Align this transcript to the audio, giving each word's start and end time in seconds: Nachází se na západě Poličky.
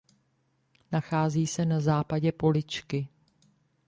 Nachází 0.91 1.47
se 1.47 1.65
na 1.65 1.79
západě 1.79 2.31
Poličky. 2.31 3.07